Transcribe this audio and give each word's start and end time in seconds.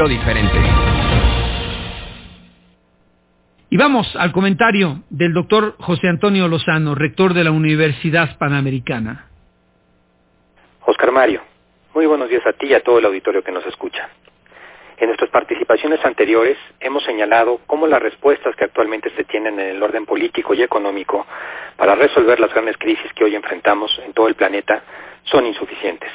lo 0.00 0.08
diferente. 0.08 0.56
Y 3.68 3.76
vamos 3.76 4.10
al 4.16 4.32
comentario 4.32 5.02
del 5.10 5.34
doctor 5.34 5.76
José 5.78 6.08
Antonio 6.08 6.48
Lozano, 6.48 6.94
rector 6.94 7.34
de 7.34 7.44
la 7.44 7.50
Universidad 7.50 8.38
Panamericana. 8.38 9.26
Oscar 10.86 11.12
Mario, 11.12 11.42
muy 11.94 12.06
buenos 12.06 12.30
días 12.30 12.46
a 12.46 12.54
ti 12.54 12.68
y 12.68 12.74
a 12.74 12.82
todo 12.82 12.98
el 12.98 13.04
auditorio 13.04 13.44
que 13.44 13.52
nos 13.52 13.66
escucha. 13.66 14.08
En 14.96 15.08
nuestras 15.08 15.28
participaciones 15.28 16.02
anteriores 16.02 16.56
hemos 16.80 17.04
señalado 17.04 17.60
cómo 17.66 17.86
las 17.86 18.00
respuestas 18.00 18.56
que 18.56 18.64
actualmente 18.64 19.10
se 19.10 19.24
tienen 19.24 19.60
en 19.60 19.76
el 19.76 19.82
orden 19.82 20.06
político 20.06 20.54
y 20.54 20.62
económico 20.62 21.26
para 21.76 21.94
resolver 21.94 22.40
las 22.40 22.52
grandes 22.54 22.78
crisis 22.78 23.12
que 23.12 23.24
hoy 23.24 23.34
enfrentamos 23.34 23.90
en 24.06 24.14
todo 24.14 24.28
el 24.28 24.34
planeta 24.34 24.82
son 25.24 25.44
insuficientes. 25.44 26.10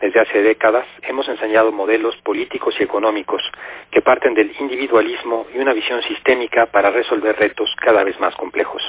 Desde 0.00 0.20
hace 0.20 0.42
décadas 0.42 0.86
hemos 1.02 1.28
enseñado 1.28 1.72
modelos 1.72 2.16
políticos 2.18 2.74
y 2.78 2.82
económicos 2.82 3.42
que 3.90 4.02
parten 4.02 4.34
del 4.34 4.54
individualismo 4.60 5.46
y 5.54 5.58
una 5.58 5.72
visión 5.72 6.02
sistémica 6.02 6.66
para 6.66 6.90
resolver 6.90 7.36
retos 7.36 7.74
cada 7.80 8.04
vez 8.04 8.18
más 8.20 8.34
complejos. 8.34 8.82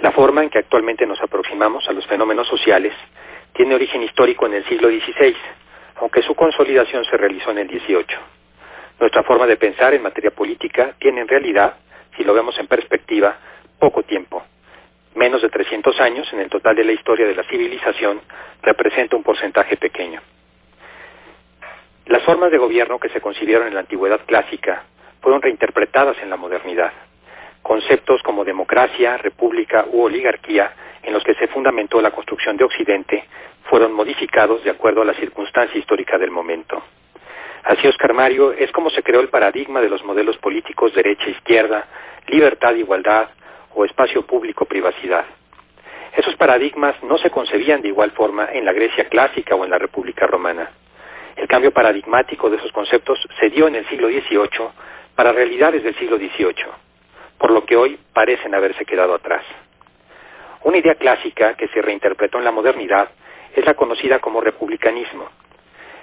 La 0.00 0.12
forma 0.12 0.42
en 0.42 0.50
que 0.50 0.58
actualmente 0.58 1.06
nos 1.06 1.20
aproximamos 1.20 1.88
a 1.88 1.92
los 1.92 2.06
fenómenos 2.06 2.46
sociales 2.46 2.92
tiene 3.52 3.74
origen 3.74 4.02
histórico 4.02 4.46
en 4.46 4.54
el 4.54 4.64
siglo 4.66 4.88
XVI, 4.88 5.34
aunque 5.96 6.22
su 6.22 6.34
consolidación 6.34 7.04
se 7.04 7.16
realizó 7.16 7.50
en 7.50 7.58
el 7.58 7.68
XVIII. 7.68 8.18
Nuestra 9.00 9.22
forma 9.24 9.46
de 9.46 9.56
pensar 9.56 9.94
en 9.94 10.02
materia 10.02 10.30
política 10.30 10.94
tiene 11.00 11.22
en 11.22 11.28
realidad, 11.28 11.76
si 12.16 12.22
lo 12.22 12.34
vemos 12.34 12.56
en 12.58 12.68
perspectiva, 12.68 13.36
poco 13.78 14.02
tiempo. 14.02 14.44
Menos 15.18 15.42
de 15.42 15.48
300 15.48 16.00
años 16.00 16.32
en 16.32 16.38
el 16.38 16.48
total 16.48 16.76
de 16.76 16.84
la 16.84 16.92
historia 16.92 17.26
de 17.26 17.34
la 17.34 17.42
civilización 17.42 18.20
representa 18.62 19.16
un 19.16 19.24
porcentaje 19.24 19.76
pequeño. 19.76 20.22
Las 22.06 22.22
formas 22.22 22.52
de 22.52 22.58
gobierno 22.58 23.00
que 23.00 23.08
se 23.08 23.20
concibieron 23.20 23.66
en 23.66 23.74
la 23.74 23.80
antigüedad 23.80 24.20
clásica 24.26 24.84
fueron 25.20 25.42
reinterpretadas 25.42 26.16
en 26.22 26.30
la 26.30 26.36
modernidad. 26.36 26.92
Conceptos 27.62 28.22
como 28.22 28.44
democracia, 28.44 29.16
república 29.16 29.86
u 29.90 30.02
oligarquía, 30.02 30.72
en 31.02 31.12
los 31.12 31.24
que 31.24 31.34
se 31.34 31.48
fundamentó 31.48 32.00
la 32.00 32.12
construcción 32.12 32.56
de 32.56 32.62
Occidente, 32.62 33.24
fueron 33.64 33.94
modificados 33.94 34.62
de 34.62 34.70
acuerdo 34.70 35.02
a 35.02 35.04
la 35.04 35.14
circunstancia 35.14 35.80
histórica 35.80 36.16
del 36.16 36.30
momento. 36.30 36.80
Así, 37.64 37.88
Oscar 37.88 38.14
Mario, 38.14 38.52
es 38.52 38.70
como 38.70 38.88
se 38.88 39.02
creó 39.02 39.20
el 39.20 39.30
paradigma 39.30 39.80
de 39.80 39.88
los 39.88 40.04
modelos 40.04 40.36
políticos 40.36 40.94
derecha-izquierda, 40.94 41.88
libertad-igualdad 42.28 43.30
o 43.74 43.84
espacio 43.84 44.26
público-privacidad. 44.26 45.24
Esos 46.16 46.36
paradigmas 46.36 47.00
no 47.02 47.18
se 47.18 47.30
concebían 47.30 47.82
de 47.82 47.88
igual 47.88 48.10
forma 48.12 48.48
en 48.52 48.64
la 48.64 48.72
Grecia 48.72 49.08
clásica 49.08 49.54
o 49.54 49.64
en 49.64 49.70
la 49.70 49.78
República 49.78 50.26
Romana. 50.26 50.70
El 51.36 51.46
cambio 51.46 51.70
paradigmático 51.70 52.50
de 52.50 52.56
esos 52.56 52.72
conceptos 52.72 53.18
se 53.38 53.50
dio 53.50 53.68
en 53.68 53.76
el 53.76 53.86
siglo 53.88 54.08
XVIII 54.08 54.68
para 55.14 55.32
realidades 55.32 55.84
del 55.84 55.94
siglo 55.96 56.16
XVIII, 56.16 56.66
por 57.38 57.52
lo 57.52 57.64
que 57.64 57.76
hoy 57.76 57.98
parecen 58.12 58.54
haberse 58.54 58.84
quedado 58.84 59.14
atrás. 59.14 59.44
Una 60.64 60.78
idea 60.78 60.96
clásica 60.96 61.54
que 61.54 61.68
se 61.68 61.80
reinterpretó 61.80 62.38
en 62.38 62.44
la 62.44 62.50
modernidad 62.50 63.10
es 63.54 63.64
la 63.64 63.74
conocida 63.74 64.18
como 64.18 64.40
republicanismo. 64.40 65.28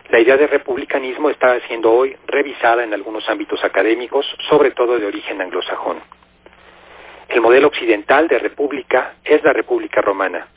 La 0.09 0.19
idea 0.19 0.37
de 0.37 0.47
republicanismo 0.47 1.29
está 1.29 1.59
siendo 1.67 1.91
hoy 1.91 2.15
revisada 2.27 2.83
en 2.83 2.93
algunos 2.93 3.27
ámbitos 3.27 3.63
académicos, 3.63 4.25
sobre 4.49 4.71
todo 4.71 4.97
de 4.97 5.05
origen 5.07 5.41
anglosajón. 5.41 5.99
El 7.35 7.41
modelo 7.41 7.67
occidental 7.67 8.29
de 8.29 8.39
república 8.39 9.15
es 9.21 9.43
la 9.43 9.51
República 9.51 9.99
Romana, 9.99 10.47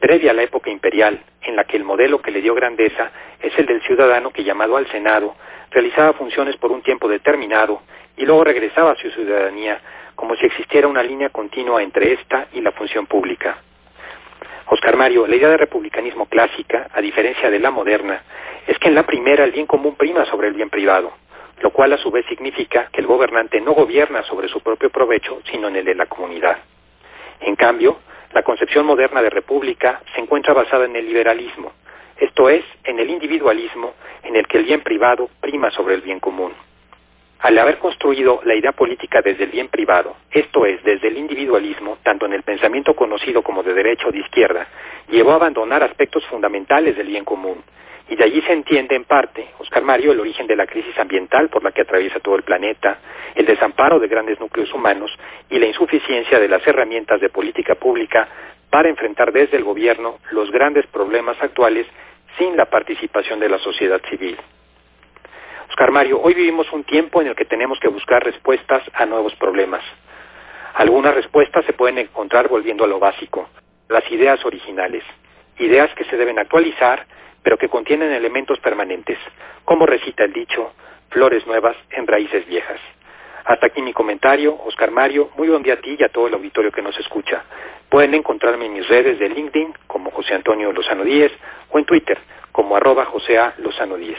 previa 0.00 0.32
a 0.32 0.34
la 0.34 0.42
época 0.42 0.68
imperial, 0.68 1.20
en 1.40 1.54
la 1.54 1.62
que 1.62 1.76
el 1.76 1.84
modelo 1.84 2.20
que 2.20 2.32
le 2.32 2.42
dio 2.42 2.56
grandeza 2.56 3.12
es 3.40 3.56
el 3.56 3.66
del 3.66 3.80
ciudadano 3.82 4.32
que 4.32 4.42
llamado 4.42 4.76
al 4.76 4.88
Senado 4.88 5.36
realizaba 5.70 6.12
funciones 6.14 6.56
por 6.56 6.72
un 6.72 6.82
tiempo 6.82 7.08
determinado 7.08 7.82
y 8.16 8.26
luego 8.26 8.42
regresaba 8.42 8.90
a 8.90 8.96
su 8.96 9.08
ciudadanía 9.10 9.80
como 10.16 10.34
si 10.34 10.46
existiera 10.46 10.88
una 10.88 11.04
línea 11.04 11.28
continua 11.28 11.84
entre 11.84 12.14
esta 12.14 12.48
y 12.52 12.60
la 12.60 12.72
función 12.72 13.06
pública. 13.06 13.58
Oscar 14.66 14.96
Mario, 14.96 15.28
la 15.28 15.36
idea 15.36 15.50
de 15.50 15.58
republicanismo 15.58 16.26
clásica, 16.26 16.88
a 16.92 17.00
diferencia 17.00 17.48
de 17.48 17.60
la 17.60 17.70
moderna, 17.70 18.24
es 18.66 18.76
que 18.80 18.88
en 18.88 18.96
la 18.96 19.06
primera 19.06 19.44
el 19.44 19.52
bien 19.52 19.66
común 19.66 19.94
prima 19.94 20.24
sobre 20.24 20.48
el 20.48 20.54
bien 20.54 20.68
privado, 20.68 21.12
lo 21.60 21.70
cual 21.70 21.92
a 21.92 21.98
su 21.98 22.10
vez 22.10 22.24
significa 22.26 22.88
que 22.92 23.00
el 23.00 23.06
gobernante 23.06 23.60
no 23.60 23.72
gobierna 23.72 24.22
sobre 24.24 24.48
su 24.48 24.60
propio 24.60 24.90
provecho, 24.90 25.40
sino 25.50 25.68
en 25.68 25.76
el 25.76 25.84
de 25.84 25.94
la 25.94 26.06
comunidad. 26.06 26.58
En 27.40 27.56
cambio, 27.56 27.98
la 28.32 28.42
concepción 28.42 28.86
moderna 28.86 29.22
de 29.22 29.30
república 29.30 30.02
se 30.14 30.20
encuentra 30.20 30.54
basada 30.54 30.84
en 30.84 30.96
el 30.96 31.06
liberalismo, 31.06 31.72
esto 32.16 32.48
es, 32.48 32.64
en 32.84 32.98
el 33.00 33.10
individualismo, 33.10 33.94
en 34.22 34.36
el 34.36 34.46
que 34.46 34.58
el 34.58 34.64
bien 34.64 34.82
privado 34.82 35.28
prima 35.40 35.70
sobre 35.70 35.94
el 35.94 36.00
bien 36.00 36.20
común. 36.20 36.52
Al 37.40 37.58
haber 37.58 37.78
construido 37.78 38.40
la 38.44 38.54
idea 38.54 38.72
política 38.72 39.20
desde 39.20 39.44
el 39.44 39.50
bien 39.50 39.68
privado, 39.68 40.16
esto 40.30 40.64
es, 40.64 40.82
desde 40.84 41.08
el 41.08 41.18
individualismo, 41.18 41.98
tanto 42.02 42.24
en 42.24 42.32
el 42.32 42.42
pensamiento 42.42 42.94
conocido 42.94 43.42
como 43.42 43.62
de 43.62 43.74
derecha 43.74 44.06
o 44.08 44.12
de 44.12 44.20
izquierda, 44.20 44.66
llevó 45.10 45.32
a 45.32 45.36
abandonar 45.36 45.82
aspectos 45.82 46.24
fundamentales 46.26 46.96
del 46.96 47.08
bien 47.08 47.24
común. 47.24 47.62
Y 48.08 48.16
de 48.16 48.24
allí 48.24 48.42
se 48.42 48.52
entiende 48.52 48.94
en 48.94 49.04
parte, 49.04 49.48
Oscar 49.58 49.82
Mario, 49.82 50.12
el 50.12 50.20
origen 50.20 50.46
de 50.46 50.56
la 50.56 50.66
crisis 50.66 50.96
ambiental 50.98 51.48
por 51.48 51.64
la 51.64 51.72
que 51.72 51.82
atraviesa 51.82 52.20
todo 52.20 52.36
el 52.36 52.42
planeta, 52.42 52.98
el 53.34 53.46
desamparo 53.46 53.98
de 53.98 54.08
grandes 54.08 54.38
núcleos 54.38 54.72
humanos 54.74 55.10
y 55.48 55.58
la 55.58 55.66
insuficiencia 55.66 56.38
de 56.38 56.48
las 56.48 56.66
herramientas 56.66 57.20
de 57.20 57.30
política 57.30 57.74
pública 57.76 58.28
para 58.68 58.88
enfrentar 58.88 59.32
desde 59.32 59.56
el 59.56 59.64
gobierno 59.64 60.18
los 60.32 60.50
grandes 60.50 60.86
problemas 60.88 61.40
actuales 61.40 61.86
sin 62.36 62.56
la 62.56 62.66
participación 62.66 63.40
de 63.40 63.48
la 63.48 63.58
sociedad 63.58 64.00
civil. 64.10 64.36
Oscar 65.68 65.90
Mario, 65.90 66.20
hoy 66.20 66.34
vivimos 66.34 66.70
un 66.72 66.84
tiempo 66.84 67.22
en 67.22 67.28
el 67.28 67.34
que 67.34 67.46
tenemos 67.46 67.80
que 67.80 67.88
buscar 67.88 68.22
respuestas 68.22 68.82
a 68.92 69.06
nuevos 69.06 69.34
problemas. 69.36 69.82
Algunas 70.74 71.14
respuestas 71.14 71.64
se 71.64 71.72
pueden 71.72 71.98
encontrar 71.98 72.48
volviendo 72.48 72.84
a 72.84 72.88
lo 72.88 72.98
básico, 72.98 73.48
las 73.88 74.08
ideas 74.10 74.44
originales, 74.44 75.04
ideas 75.58 75.92
que 75.94 76.04
se 76.04 76.16
deben 76.16 76.38
actualizar, 76.38 77.06
pero 77.44 77.58
que 77.58 77.68
contienen 77.68 78.10
elementos 78.10 78.58
permanentes, 78.58 79.18
como 79.64 79.86
recita 79.86 80.24
el 80.24 80.32
dicho, 80.32 80.72
flores 81.10 81.46
nuevas 81.46 81.76
en 81.90 82.06
raíces 82.08 82.44
viejas. 82.48 82.80
Hasta 83.44 83.66
aquí 83.66 83.82
mi 83.82 83.92
comentario, 83.92 84.58
Oscar 84.64 84.90
Mario, 84.90 85.30
muy 85.36 85.48
buen 85.48 85.62
día 85.62 85.74
a 85.74 85.80
ti 85.80 85.96
y 85.98 86.02
a 86.02 86.08
todo 86.08 86.26
el 86.26 86.34
auditorio 86.34 86.72
que 86.72 86.80
nos 86.80 86.98
escucha. 86.98 87.44
Pueden 87.90 88.14
encontrarme 88.14 88.66
en 88.66 88.72
mis 88.72 88.88
redes 88.88 89.18
de 89.18 89.28
LinkedIn 89.28 89.74
como 89.86 90.10
José 90.10 90.34
Antonio 90.34 90.72
Lozano 90.72 91.04
Díez 91.04 91.30
o 91.70 91.78
en 91.78 91.84
Twitter 91.84 92.18
como 92.50 92.76
arroba 92.76 93.04
José 93.04 93.36
A. 93.36 93.54
Lozano 93.58 93.96
Díez. 93.96 94.18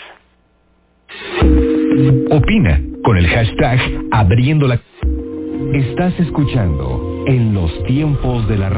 Opina 2.29 2.79
con 3.03 3.17
el 3.17 3.27
hashtag 3.27 3.79
abriendo 4.11 4.67
la... 4.67 4.79
Estás 5.73 6.19
escuchando 6.19 7.23
en 7.25 7.53
los 7.53 7.83
tiempos 7.85 8.47
de 8.47 8.57
la 8.57 8.69
radio. 8.69 8.75